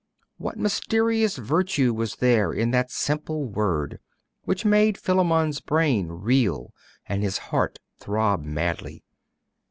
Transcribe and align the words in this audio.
What 0.37 0.57
mysterious 0.57 1.37
virtue 1.37 1.93
was 1.93 2.15
there 2.15 2.51
in 2.51 2.71
that 2.71 2.89
simple 2.89 3.45
word, 3.45 3.99
which 4.45 4.65
made 4.65 4.97
Philammon's 4.97 5.59
brain 5.61 6.07
reel 6.07 6.73
and 7.05 7.21
his 7.21 7.37
heart 7.51 7.77
throb 7.99 8.43
madly? 8.43 9.03